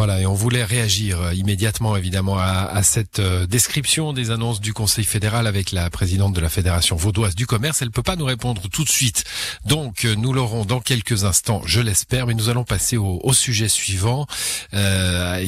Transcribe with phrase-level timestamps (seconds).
[0.00, 4.72] Voilà, et on voulait réagir euh, immédiatement, évidemment, à, cette euh, description des annonces du
[4.72, 7.82] Conseil fédéral avec la présidente de la Fédération vaudoise du commerce.
[7.82, 9.24] Elle peut pas nous répondre tout de suite.
[9.66, 13.68] Donc, euh, nous l'aurons dans quelques instants, je l'espère, mais nous allons passer au, sujet
[13.68, 14.26] suivant,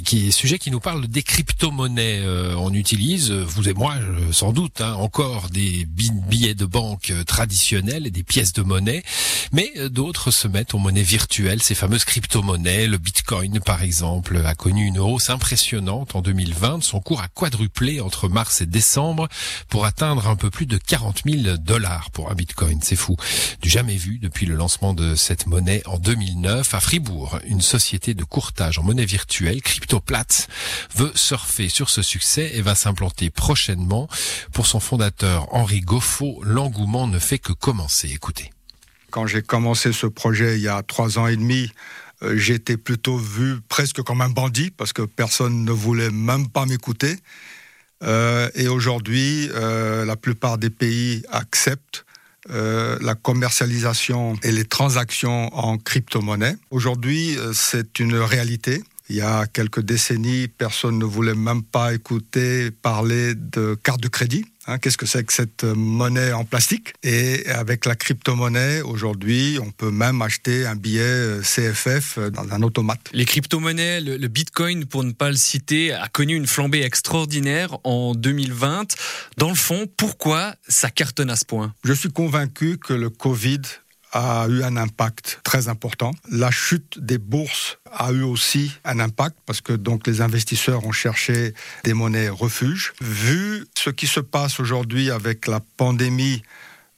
[0.05, 2.23] qui est sujet qui nous parle des crypto-monnaies.
[2.57, 3.95] on utilise, vous et moi,
[4.33, 9.03] sans doute, hein, encore des billets de banque traditionnels et des pièces de monnaie,
[9.53, 14.55] mais d'autres se mettent aux monnaies virtuelles, ces fameuses crypto-monnaies, le Bitcoin par exemple a
[14.55, 16.83] connu une hausse impressionnante en 2020.
[16.83, 19.29] Son cours a quadruplé entre mars et décembre
[19.69, 22.81] pour atteindre un peu plus de 40 000 dollars pour un bitcoin.
[22.83, 23.17] C'est fou.
[23.61, 27.39] Du jamais vu depuis le lancement de cette monnaie en 2009 à Fribourg.
[27.47, 30.49] Une société de courtage en monnaie virtuelle, CryptoPlatz,
[30.95, 34.09] veut surfer sur ce succès et va s'implanter prochainement.
[34.53, 38.11] Pour son fondateur Henri Goffo, l'engouement ne fait que commencer.
[38.13, 38.51] Écoutez.
[39.11, 41.71] Quand j'ai commencé ce projet il y a trois ans et demi,
[42.35, 47.17] j'étais plutôt vu presque comme un bandit parce que personne ne voulait même pas m'écouter.
[48.03, 52.05] Euh, et aujourd'hui, euh, la plupart des pays acceptent
[52.49, 56.57] la commercialisation et les transactions en crypto-monnaie.
[56.73, 58.83] Aujourd'hui, c'est une réalité.
[59.13, 64.09] Il y a quelques décennies, personne ne voulait même pas écouter parler de carte de
[64.09, 64.47] crédit.
[64.67, 66.95] Hein, qu'est-ce que c'est que cette monnaie en plastique?
[67.03, 72.51] Et avec la crypto-monnaie, aujourd'hui, on peut même acheter un billet euh, CFF euh, dans
[72.55, 73.11] un automate.
[73.13, 78.15] Les crypto-monnaies, le, Bitcoin, pour ne pas le citer, a connu une flambée extraordinaire en
[78.15, 78.95] 2020.
[79.37, 81.75] Dans le fond, pourquoi ça cartonne à ce point?
[81.85, 83.61] Je suis convaincu que le Covid
[84.13, 86.13] a eu un impact très important.
[86.31, 90.93] La chute des bourses a eu aussi un impact parce que donc les investisseurs ont
[90.93, 91.55] cherché
[91.85, 92.93] des monnaies refuges.
[93.01, 96.43] Vu ce qui se passe aujourd'hui avec la pandémie,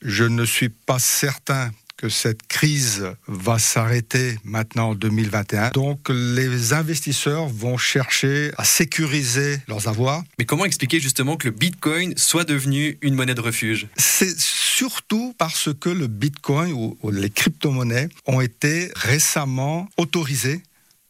[0.03, 1.71] je ne suis pas certain
[2.05, 5.71] que cette crise va s'arrêter maintenant en 2021.
[5.71, 10.23] Donc les investisseurs vont chercher à sécuriser leurs avoirs.
[10.39, 13.89] Mais comment expliquer justement que le Bitcoin soit devenu une monnaie de refuge?
[13.97, 20.63] C'est surtout parce que le Bitcoin ou, les crypto-monnaies ont été récemment autorisées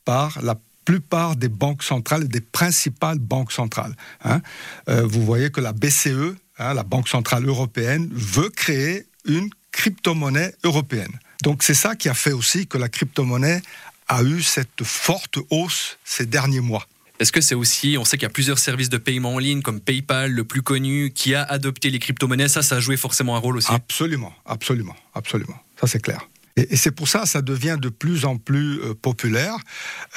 [0.04, 0.54] par la
[0.84, 3.96] plupart des banques centrales, des principales banques centrales.
[4.22, 4.40] Hein.
[4.88, 10.54] Euh, vous voyez que la BCE, hein, la Banque centrale européenne, veut créer une crypto-monnaie
[10.62, 11.18] européenne.
[11.42, 13.60] Donc c'est ça qui a fait aussi que la crypto-monnaie
[14.08, 16.86] a eu cette forte hausse ces derniers mois.
[17.20, 19.62] Est-ce que c'est aussi, on sait qu'il y a plusieurs services de paiement en ligne
[19.62, 22.48] comme PayPal, le plus connu, qui a adopté les crypto-monnaies.
[22.48, 23.72] Ça, ça a joué forcément un rôle aussi.
[23.72, 25.56] Absolument, absolument, absolument.
[25.80, 26.28] Ça, c'est clair.
[26.56, 29.56] Et, c'est pour ça que ça devient de plus en plus euh, populaire.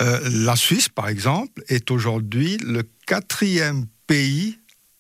[0.02, 4.60] Euh, la Suisse, par exemple, est aujourd'hui le quatrième pays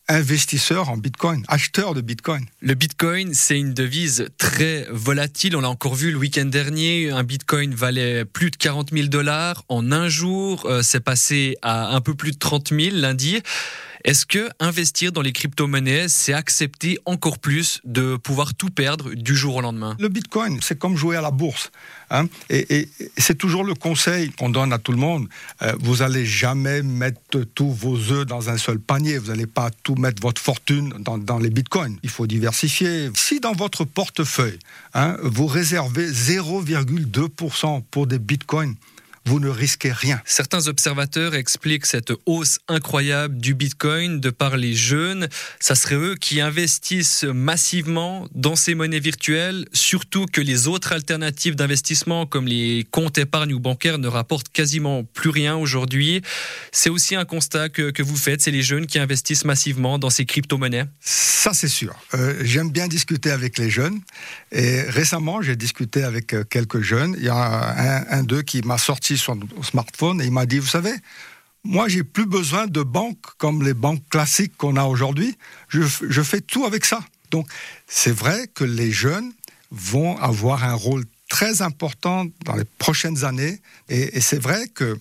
[0.09, 2.45] investisseur en Bitcoin, acheteur de Bitcoin.
[2.62, 5.56] Le Bitcoin, c'est une devise très volatile.
[5.56, 7.12] On l'a encore vu le week-end dernier.
[7.12, 9.63] Un Bitcoin valait plus de 40 000 dollars.
[9.69, 13.41] En un jour, euh, c'est passé à un peu plus de 30 000 lundi.
[14.03, 19.35] Est-ce que investir dans les crypto-monnaies, c'est accepter encore plus de pouvoir tout perdre du
[19.35, 19.96] jour au lendemain?
[20.00, 21.72] Le Bitcoin, c'est comme jouer à la bourse.
[22.09, 22.28] Hein.
[22.50, 22.88] et,
[23.18, 25.28] c'est toujours le conseil qu'on donne à tout le monde.
[25.62, 29.18] Euh, vous n'allez jamais mettre tous vos œufs dans un seul panier.
[29.18, 31.97] Vous n'allez pas tout mettre votre fortune dans, les bitcoins.
[32.03, 33.09] Il faut diversifier.
[33.16, 34.59] Si dans votre portefeuille,
[34.94, 38.75] hein, vous réservez 0,2% pour des bitcoins,
[39.27, 40.21] vous ne risquez rien.
[40.25, 45.27] Certains observateurs expliquent cette hausse incroyable du Bitcoin de par les jeunes.
[45.59, 51.55] Ça serait eux qui investissent massivement dans ces monnaies virtuelles, surtout que les autres alternatives
[51.55, 56.21] d'investissement comme les comptes épargne ou bancaires ne rapportent quasiment plus rien aujourd'hui.
[56.71, 60.09] C'est aussi un constat que, que vous faites, c'est les jeunes qui investissent massivement dans
[60.09, 61.93] ces crypto-monnaies Ça c'est sûr.
[62.13, 63.99] Euh, j'aime bien discuter avec les jeunes
[64.53, 67.16] et récemment j'ai discuté avec euh, quelques jeunes.
[67.17, 70.59] Il y a un, un d'eux qui m'a sorti son smartphone et il m'a dit,
[70.59, 70.94] vous savez,
[71.63, 75.35] moi, j'ai plus besoin de banques comme les banques classiques qu'on a aujourd'hui.
[75.67, 77.01] Je, je, fais tout avec ça.
[77.31, 77.47] Donc,
[77.88, 79.33] c'est vrai que les jeunes
[79.72, 83.59] vont avoir un rôle très important dans les prochaines années.
[83.89, 84.97] Et, c'est vrai que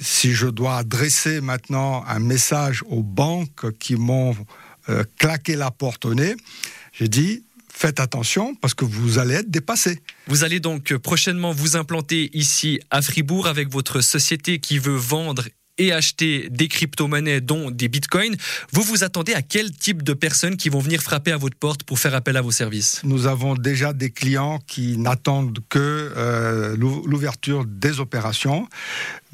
[0.00, 4.36] si je dois adresser maintenant un message aux banques qui m'ont
[4.88, 6.36] euh, claqué la porte au nez,
[6.92, 10.00] j'ai dit, faites attention parce que vous allez être dépassé.
[10.28, 15.44] Vous allez donc prochainement vous implanter ici à Fribourg avec votre société qui veut vendre
[15.78, 18.36] et acheter des crypto-monnaies, dont des bitcoins.
[18.72, 21.82] Vous vous attendez à quel type de personnes qui vont venir frapper à votre porte
[21.82, 23.00] pour faire appel à vos services?
[23.02, 28.68] Nous avons déjà des clients qui n'attendent que euh, l'ouverture des opérations.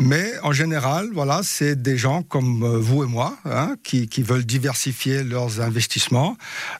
[0.00, 4.22] Mais en général, voilà, c'est des gens comme euh, vous et moi hein, qui, qui,
[4.22, 6.36] veulent diversifier leurs investissements.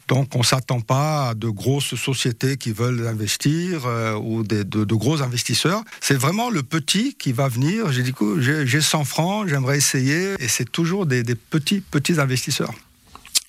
[0.08, 4.84] Donc, on s'attend pas à de grosses sociétés qui veulent investir euh, ou des, de,
[4.84, 5.82] de, gros investisseurs.
[6.00, 7.92] C'est vraiment le petit qui va venir.
[7.92, 12.74] J'ai dit, j'ai 100 francs, j'aimerais essayer, et c'est toujours des, des petits petits investisseurs.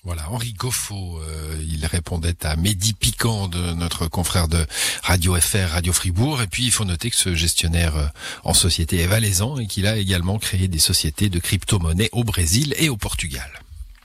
[0.04, 4.66] Voilà, Henri Goffo, euh, il répondait à Mehdi Piquant de notre confrère de
[5.04, 6.42] Radio FR, Radio Fribourg.
[6.42, 8.06] Et puis, il faut noter que ce gestionnaire euh,
[8.42, 12.74] en société est valaisan et qu'il a également créé des sociétés de crypto-monnaies au Brésil
[12.78, 13.48] et au Portugal.